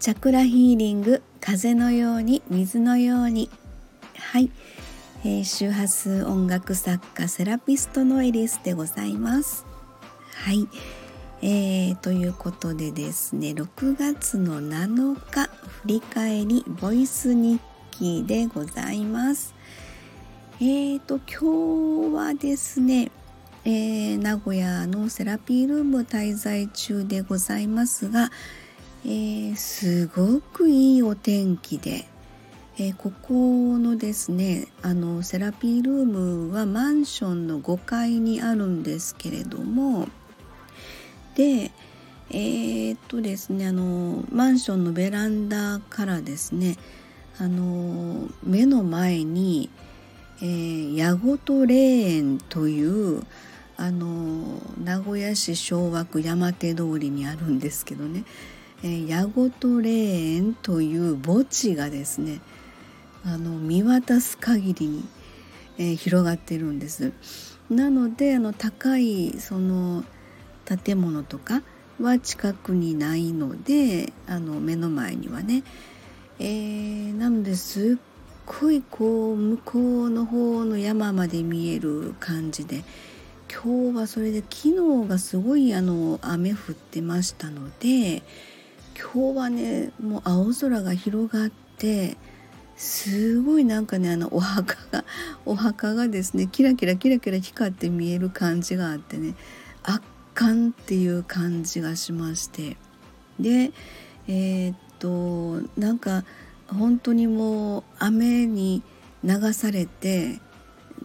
[0.00, 3.50] チャクラヒーリング風のように水のように。
[4.16, 4.50] はい、
[5.26, 9.66] えー、周波数音楽作家セラピストのエリスでございます。
[10.36, 10.66] はい、
[11.42, 15.50] えー、ということでですね6月の7日
[15.82, 17.60] 振り返りボイス日
[17.90, 19.54] 記でございます。
[20.60, 23.10] えーと今日はですね
[23.66, 28.30] えー、名古屋のセラピールーム滞在中でございますが、
[29.02, 32.04] えー、すごくいいお天気で、
[32.78, 33.32] えー、ここ
[33.78, 40.06] のですねあのセラピールームはマンションの5階にあるんですけれども
[41.34, 41.70] で
[42.30, 46.76] えー、っとですねあのマンションのベランダからですね
[47.38, 49.70] あの目の前に、
[50.42, 51.76] えー、矢ごと霊
[52.16, 53.22] 園という
[53.78, 58.24] あの名古屋市昭和区山手通りにあるんですけどね。
[58.82, 62.40] えー、矢ごと霊園という墓地がですね
[63.24, 65.04] あの見渡す限りに、
[65.78, 67.12] えー、広がってるんです。
[67.68, 70.04] なのであの高いその
[70.64, 71.62] 建物とか
[72.00, 75.62] は近くにないのであの目の前にはね、
[76.38, 78.02] えー、なのですっ
[78.46, 82.82] ごいこう向こうの方の山まで見える感じで
[83.52, 88.22] 今日はそれで昨日がすごいあの雨降ってましたので
[89.00, 92.18] 今日はねもう青空が広がって
[92.76, 95.04] すごいなんかねあのお墓が
[95.46, 99.34] お墓がですねキラキラキラキラ光って見える感じがあってね
[99.82, 100.00] 圧
[100.34, 102.76] 巻っていう感じがしまして。
[103.38, 103.72] で
[104.28, 106.24] えー、っとなんか
[106.66, 108.82] 本当にもう雨に
[109.24, 110.40] 流されて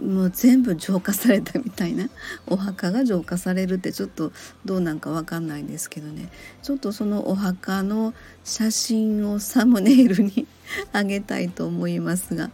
[0.01, 2.09] もう全部浄化されたみたいな。
[2.47, 4.31] お墓が浄化されるってちょっと
[4.65, 6.29] どうなんか分かんないんですけどね。
[6.63, 10.47] ちょっとそのお墓の写真をサムネイルに
[10.91, 12.51] あげたいと思いますが、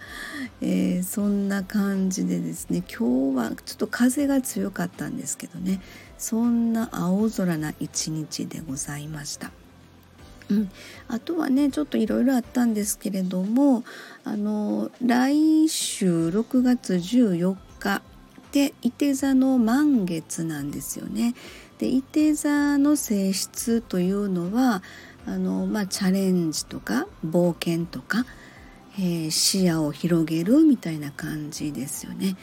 [0.61, 2.83] えー、そんな感じでですね。
[2.87, 5.81] 今日はちょっと風が強かったんですけどね。
[6.17, 9.51] そんな青空な一日でございました。
[10.51, 10.69] うん、
[11.07, 13.83] あとはねちょっといろいろあったんですけれども
[14.25, 18.01] あの来週6月14日
[18.51, 21.33] で伊手座の満月なんですよね。
[21.79, 24.83] で伊手座の性質というのは
[25.25, 28.25] あの、まあ、チャレンジとか冒険とか、
[28.99, 32.35] えー、視野を広げるみたいな感じですよね。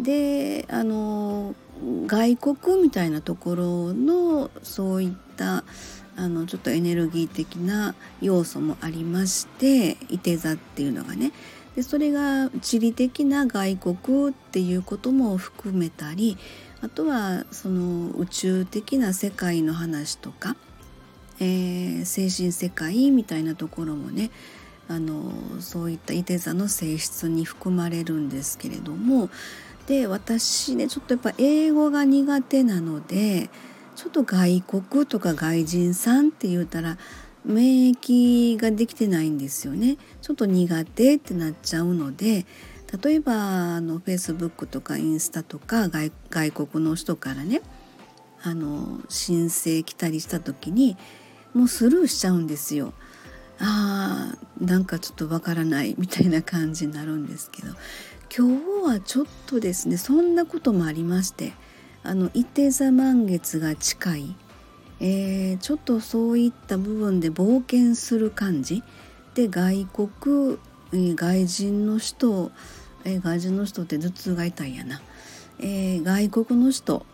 [0.00, 1.54] であの
[2.06, 5.64] 外国みたいなところのそういった
[6.16, 11.32] あのちょっとエネルギー的な要素もありましていて座っていうのがね。
[11.74, 16.36] でそれが地理的な外国っていうことも含めたり
[16.82, 20.54] あとはその宇宙的な世界の話とか、
[21.40, 24.30] えー、精神世界みたいなところもね
[24.88, 29.30] あのそういったいて座の性質に含まれるんですけれども
[29.86, 33.50] で私ねちょっとやっぱ英語が苦手なので
[33.96, 36.98] ちょっと外国とか外人さんって言うたら
[37.44, 42.46] 免疫ができてないんですよねちょっと苦手ってなっちゃうので
[43.02, 47.62] 例えばあの Facebook とかインスタとか外外国の人からね
[48.42, 50.96] あの申請来たりした時に
[51.54, 52.92] もうスルーしちゃうんですよ。
[53.58, 57.72] あーなんかちょっとわからないみたいな感じになるんですけど
[58.34, 61.52] 今日はちょっとですねそんなこともありまして
[62.02, 64.36] あの伊手座満月が近い、
[65.00, 68.82] えー、ちょっとそういった部分で冒険する感じ。
[69.34, 70.58] で外国、
[70.92, 72.50] えー、外人の人、
[73.04, 75.02] えー、外人の人って頭痛が痛いやな、
[75.58, 77.04] えー、外国の人、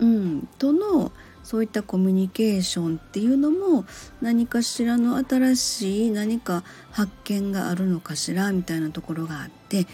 [0.00, 1.12] うん、との
[1.44, 3.86] そういったコミュニケーションっていうのも
[4.20, 9.86] 何かしらの新しい何か発見があるのかしらみたいなところがあって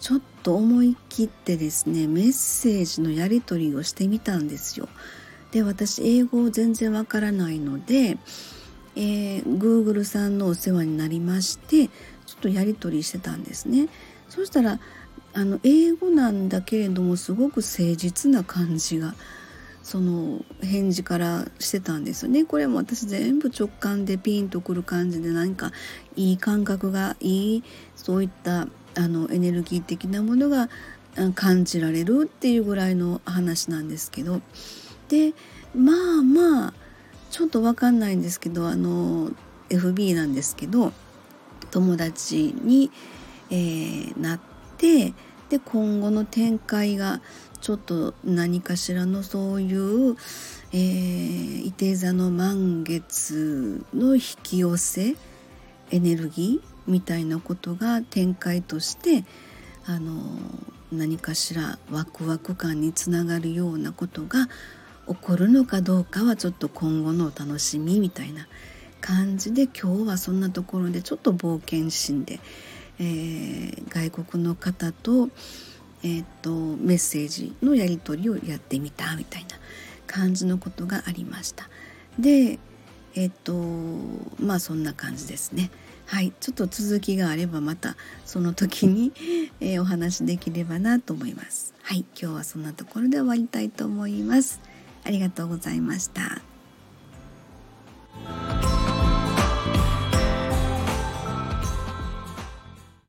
[0.00, 4.88] ちょっと思い切ってですねメッセージのやり取りをしてみたんですよ。
[5.52, 8.16] で私英語全然わからないので、
[8.96, 11.88] えー、Google さんのお世話になりまして
[12.26, 13.88] ちょっとやり取りしてたんですね。
[14.28, 14.80] そしたら
[15.32, 19.14] あの英語なんだけれどもすごく誠実な感じが
[19.82, 22.44] その返事からしてたんですよね。
[22.44, 25.72] これも私全部直感でピンとくる感じで何か
[26.16, 27.64] いい感覚がいい
[27.96, 30.68] そういったあのエネルギー的なものが
[31.34, 34.40] 感じられるっていうぐらいの話なんですけど。
[35.08, 35.34] で
[35.74, 36.74] まあまあ
[37.30, 39.30] ちょっと分かんないんですけどあの
[39.68, 40.92] FB なんですけど
[41.70, 42.90] 友達に、
[43.50, 44.40] えー、なっ
[44.78, 45.12] て
[45.48, 47.20] で今後の展開が
[47.60, 50.16] ちょっと何かしらのそういう、
[50.72, 55.14] えー、伊手座の満月の引き寄せ
[55.90, 59.24] エネルギーみたいなことが展開として
[59.86, 60.12] あの
[60.92, 64.48] 何かしらワクワク感につながるようなことが
[65.08, 68.46] 起こるのかどうかはちょっと今後のお楽しみみたいな
[69.00, 72.38] 感じで今日はそんなところでちょっと冒険心で、
[72.98, 75.30] えー、外国の方と,、
[76.02, 79.48] えーと、メッセージのやり取りをやってみたみたいな
[80.06, 81.68] 感じのことがありました。
[82.18, 82.58] で
[83.14, 83.52] えっ、と
[84.38, 85.70] まあそんな感じですね。
[86.10, 89.12] はい、ちょっと続きがあればまたその時に、
[89.60, 91.72] えー、お話できればなと思います。
[91.84, 94.60] はい、今日はそんなところで終わりたいと思います。
[95.04, 96.42] ありがとうございました。